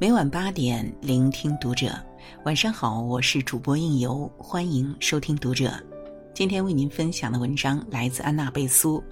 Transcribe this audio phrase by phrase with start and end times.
[0.00, 1.92] 每晚八点，聆听读者。
[2.46, 5.70] 晚上好，我是主播应由，欢迎收听读者。
[6.32, 9.04] 今天为您分享的文章来自安娜贝苏。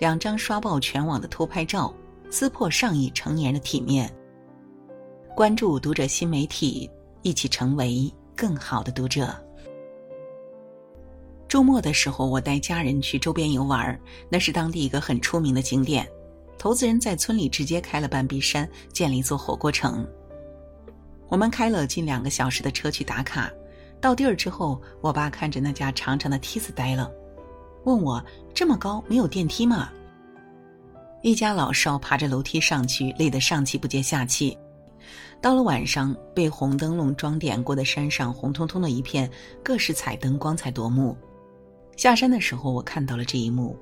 [0.00, 1.94] 两张刷爆全网的偷拍照，
[2.28, 4.12] 撕破上亿成年人的体面。
[5.32, 6.90] 关注读者新媒体，
[7.22, 9.32] 一起成为更好的读者。
[11.46, 13.96] 周末的时候，我带家人去周边游玩，
[14.28, 16.04] 那是当地一个很出名的景点。
[16.58, 20.06] 投资人在村里直接开了半壁山，建了一座火锅城。
[21.28, 23.50] 我们开了近两个小时的车去打卡，
[24.00, 27.10] 到地儿之后，我爸看着那架长长的梯子呆了，
[27.84, 29.90] 问我：“这么高，没有电梯吗？”
[31.22, 34.56] 一家老少爬着楼梯上去，累得上气不接下气。
[35.40, 39.30] 到了晚上，被红灯笼装点过的山上红彤彤的一片，
[39.62, 41.16] 各式彩灯光彩夺目。
[41.96, 43.76] 下山的时候，我看到了这一幕。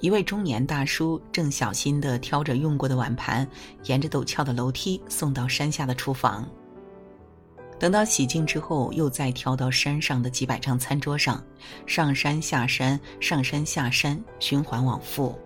[0.00, 3.48] 一位中年大叔正小心地挑着用过的碗盘，
[3.84, 6.48] 沿着陡峭的楼梯送到山下的厨房。
[7.80, 11.42] 等到洗净之后，又再挑到山上的几百张餐桌上，
[11.86, 15.36] 上山下山，上山下山，循环往复。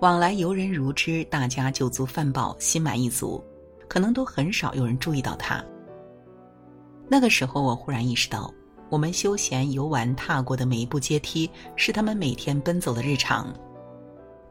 [0.00, 3.42] 往来游人如织，大家酒足饭饱，心满意足，
[3.88, 5.64] 可能都很少有人注意到他。
[7.08, 8.52] 那个时候，我忽然意识到。
[8.90, 13.54] 我们休闲游玩踏过的每一步阶梯，是他们每天奔走的日常。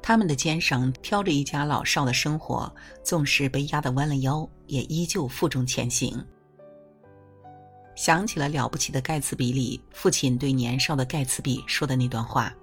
[0.01, 2.71] 他们的肩上挑着一家老少的生活，
[3.03, 6.23] 纵使被压得弯了腰，也依旧负重前行。
[7.95, 12.53] 想起了《了不起的盖茨比》里父亲对年少的盖茨比说的那段话：“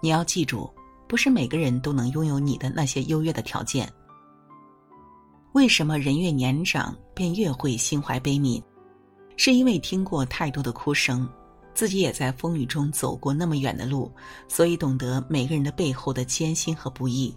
[0.00, 0.68] 你要记住，
[1.06, 3.86] 不是每个人都能拥有你的那些优越的条件。
[5.52, 8.62] 为什么人越年长，便越会心怀悲悯？”
[9.38, 11.26] 是因为听过太多的哭声，
[11.72, 14.12] 自己也在风雨中走过那么远的路，
[14.48, 17.32] 所以懂得每个人的背后的艰辛和不易。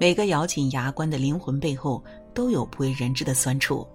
[0.00, 2.02] 每个咬紧牙关的灵魂背后，
[2.34, 3.86] 都有不为人知的酸楚。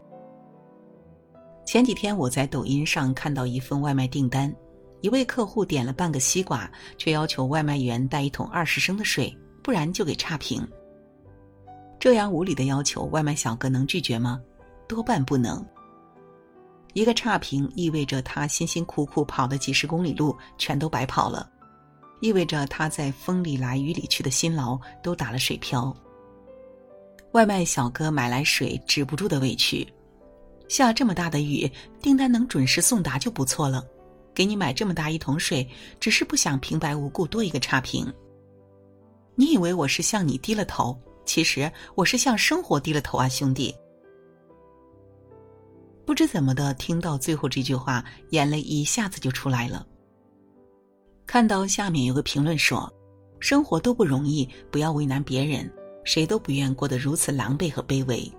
[1.65, 4.51] 前几天我在抖音上看到一份外卖订单，
[5.01, 10.65] 一位客户点了半个西瓜，却要求外卖员带一桶二十升的水，不然就给差评。
[11.99, 14.41] 这样无理的要求，外卖小哥能拒绝吗？
[14.87, 15.61] 多半不能。
[16.93, 21.49] 一个差评意味着他辛辛苦苦跑的几十公里路全都白跑了，
[22.19, 25.95] 意味着他在风里来雨里去的辛劳都打了水漂。
[27.31, 29.87] 外卖小哥买来水止不住的委屈，
[30.67, 31.71] 下这么大的雨，
[32.01, 33.85] 订单能准时送达就不错了，
[34.33, 35.65] 给你买这么大一桶水，
[35.97, 38.05] 只是不想平白无故多一个差评。
[39.35, 43.73] 你以为我是向你低了头，其实我是向生活低了头啊，兄弟。
[46.05, 49.85] 不知怎么的，听到最后这句话，眼泪一下子就出来了。
[51.25, 52.91] 看到下面有个评论说
[53.39, 55.71] ：“生活都不容易，不要为难别人，
[56.03, 58.29] 谁都不愿过得如此狼狈和卑微。”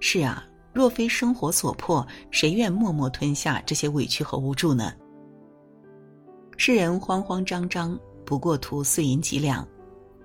[0.00, 4.92] 是啊，若非生活所迫，谁愿默默吞下这些委屈和无助呢？
[6.56, 9.62] 世人慌慌张张，不过图碎银几两；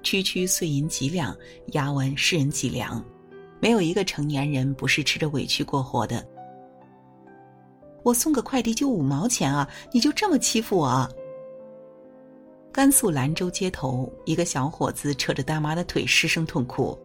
[0.01, 1.35] 区区碎银几两，
[1.73, 3.03] 压弯世人脊梁。
[3.59, 6.25] 没有一个成年人不是吃着委屈过活的。
[8.03, 9.67] 我送个快递就五毛钱啊！
[9.91, 11.09] 你就这么欺负我？
[12.72, 16.97] 甘肃兰州街头，一个小伙子扯着大妈的腿失声痛哭。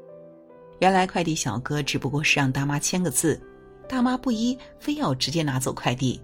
[0.78, 3.40] 原来快递小哥只不过是让大妈签个字，
[3.88, 6.20] 大妈不依，非要直接拿走快递。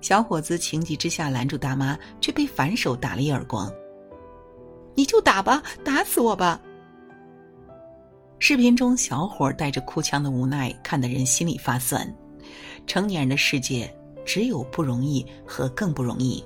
[0.00, 3.72] 小伙子情急之下拦住大妈，却被反手打了一耳光。
[4.94, 6.60] 你就打吧，打死我吧！
[8.38, 12.08] 视频中小伙带着哭腔的无奈，看得人心里发酸。
[12.88, 13.94] 成年人的世界
[14.24, 16.42] 只有不容易和更不容易。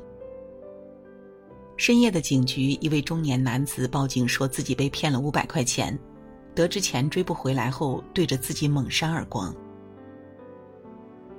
[1.76, 5.96] 深夜的警局，一位中年男子报警说自己被骗了五百块钱，
[6.54, 9.54] 得知钱追不回来后，对着自己猛扇耳光。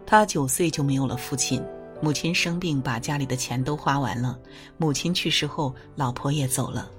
[0.05, 1.61] 他九岁就没有了父亲，
[2.01, 4.39] 母亲生病把家里的钱都花完了，
[4.77, 6.89] 母亲去世后，老婆也走了，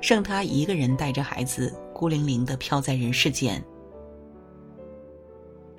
[0.00, 3.64] 剩他一个人带着孩子，孤零零的飘在人世间。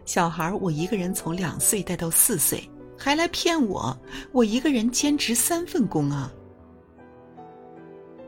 [0.05, 3.97] 小孩我一个人从两岁带到四岁，还来骗我？
[4.31, 6.31] 我一个人兼职三份工啊！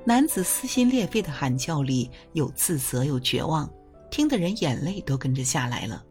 [0.06, 3.70] 男子撕心裂肺的喊叫里有自责，有绝望，
[4.12, 6.04] 听得人眼泪都跟着下来了。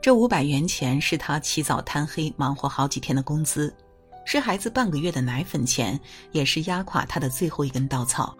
[0.00, 3.72] 这五百元钱是他起早贪黑忙活好几天的工资，
[4.24, 5.98] 是孩子半个月的奶粉钱，
[6.32, 8.36] 也是压垮他的最后一根稻草。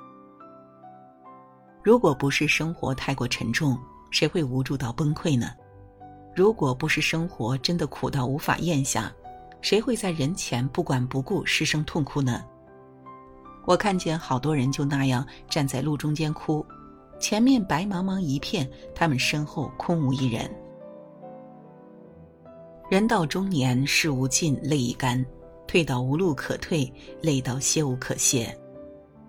[1.83, 3.79] 如果不是生活太过沉重，
[4.13, 5.51] 谁会无助到崩溃呢？
[6.37, 9.13] 如果不是生活真的苦到无法咽下，
[9.61, 12.45] 谁会在人前不管不顾失声痛哭呢？
[13.65, 16.65] 我看见好多人就那样站在路中间哭，
[17.19, 20.51] 前面白茫茫一片，他们身后空无一人。
[22.91, 25.25] 人到中年，事无尽，泪已干；
[25.67, 26.93] 退到无路可退，
[27.23, 28.55] 累到歇无可歇。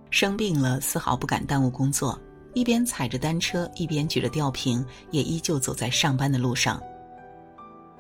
[0.09, 2.19] 生病了，丝毫不敢耽误工作，
[2.53, 6.81] 一边踩着单车，一边举着吊瓶，也依旧走在上班的路上。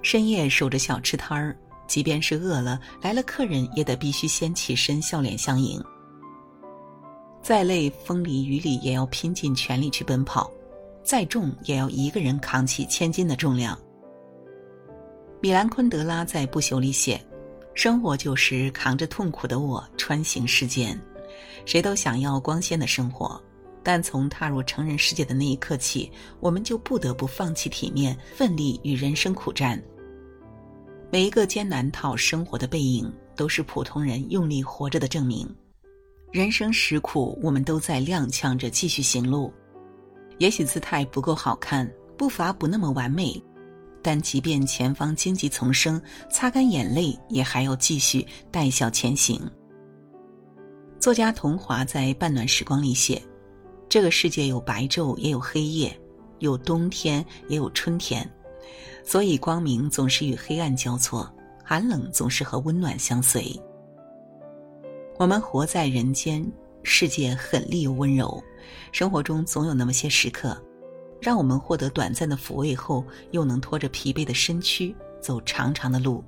[0.01, 1.57] 深夜守着小吃摊儿，
[1.87, 5.83] 即便是饿了，来了客人也得必须先起身，笑脸相迎。
[7.41, 10.49] 再累，风里雨里也要拼尽全力去奔跑；
[11.03, 13.77] 再重，也要一个人扛起千斤的重量。
[15.41, 17.19] 米兰昆德拉在《不朽》里写
[17.75, 20.97] ：“生活就是扛着痛苦的我穿行世间。”
[21.65, 23.41] 谁都想要光鲜的生活，
[23.83, 26.09] 但从踏入成人世界的那一刻起，
[26.39, 29.81] 我们就不得不放弃体面，奋力与人生苦战。
[31.11, 35.47] 每一个艰难讨生活的背影，都是普通人用力活着的证明。
[36.31, 39.53] 人生实苦，我们都在踉跄着继续行路。
[40.39, 41.87] 也许姿态不够好看，
[42.17, 43.39] 步伐不那么完美，
[44.01, 46.01] 但即便前方荆棘丛生，
[46.31, 49.39] 擦干眼泪，也还要继续带笑前行。
[50.99, 53.21] 作家桐华在《半暖时光》里写
[53.93, 55.95] ：“这个世界有白昼，也有黑夜，
[56.39, 58.27] 有冬天，也有春天，
[59.03, 61.31] 所以光明总是与黑暗交错，
[61.63, 63.55] 寒冷总是和温暖相随。
[65.19, 66.43] 我们活在人间，
[66.81, 68.43] 世界狠厉又温柔，
[68.91, 70.59] 生活中总有那么些时刻，
[71.21, 76.23] 让我们获得短暂的抚慰后，又能拖着疲惫的身躯走长长的路。”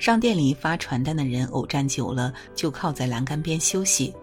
[0.00, 4.14] 商店里发传单的人偶站久了，就靠在栏杆边休息。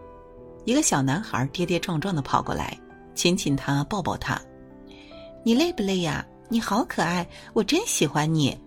[0.65, 2.77] 一个小男孩跌跌撞撞的跑过来，
[3.15, 4.39] 亲亲他，抱抱他。
[5.43, 6.25] 你累不累呀？
[6.49, 8.57] 你好可爱，我真喜欢你。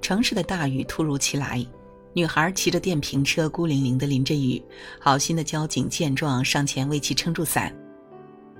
[0.00, 1.64] 城市的大雨突如其来，
[2.12, 4.62] 女孩骑着电瓶车孤零零的淋着雨，
[5.00, 7.74] 好心的交警见状上前为其撑住伞。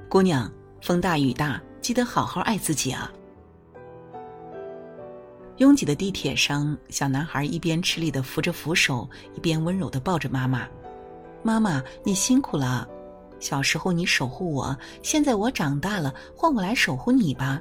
[0.09, 3.13] 姑娘，风大雨大，记得好好爱自己啊。
[5.59, 10.69] 拥挤的地铁上，小男孩一边吃力的扶着扶手，一边温柔的抱着妈妈。
[11.43, 12.87] 妈妈，你辛苦了。
[13.39, 17.61] 小时候你守护我，现在我长大了，换我来守护你吧。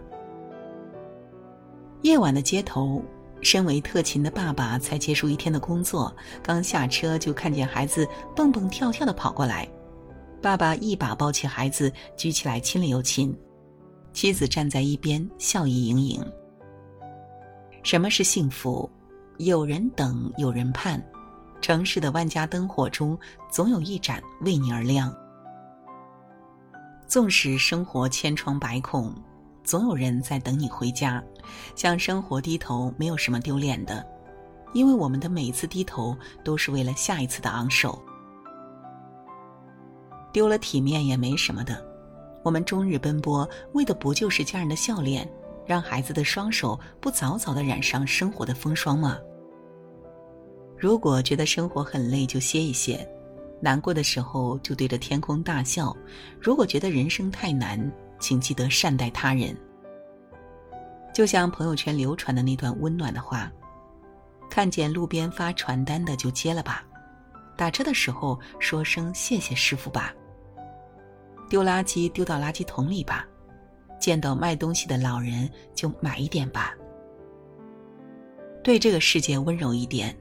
[2.01, 3.01] 夜晚的街头，
[3.42, 6.13] 身为特勤的爸爸才结束一天的工作，
[6.44, 9.68] 刚下车就看见孩子蹦蹦跳跳的跑过来，
[10.42, 13.33] 爸爸一把抱起孩子，举起来亲了又亲，
[14.12, 16.21] 妻子站在一边笑意盈盈。
[17.86, 18.90] 什么是幸福？
[19.38, 21.00] 有人等，有人盼。
[21.62, 23.16] 城市的万家灯火中，
[23.48, 25.16] 总有一盏为你而亮。
[27.06, 29.14] 纵使生活千疮百孔，
[29.64, 31.24] 总有人在等你回家。
[31.76, 34.04] 向生活低头，没有什么丢脸的，
[34.74, 38.02] 因为我们的每一次低头，都是为了下一次的昂首。
[40.34, 41.86] 丢了体面也没什么的，
[42.42, 45.30] 我们终日奔波，为的不就是家人的笑脸？
[45.66, 49.18] 让孩子的双手不早早的染上生活的风霜吗？
[50.78, 52.98] 如果觉得生活很累，就歇一歇；
[53.62, 55.96] 难过的时候就对着天空大笑。
[56.40, 59.56] 如果觉得人生太难，请记得善待他人。
[61.14, 63.52] 就像朋友圈流传的那段温暖的话：
[64.50, 66.84] 看见路边发传单的就接了吧，
[67.57, 70.14] 打车的时候说声谢谢师傅吧，
[71.50, 73.26] 丢垃圾丢到垃圾桶里吧。
[74.06, 76.76] 见到卖东西的老人就买一点吧。
[78.64, 80.16] 对这个世界温柔一点，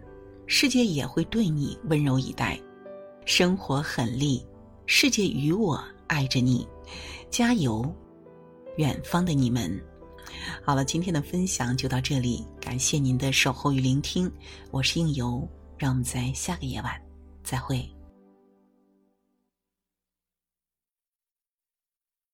[0.47, 2.59] 世界也会对你温柔以待。
[3.27, 4.43] 生活很厉，
[4.87, 6.67] 世界与我爱着你，
[7.29, 7.95] 加油，
[8.79, 9.79] 远方的你们。
[10.65, 14.33] 好了，今天的分享就到这里，感谢您的守候与聆听，
[14.71, 16.99] 我是应由，让我们在下个夜晚
[17.43, 17.87] 再会。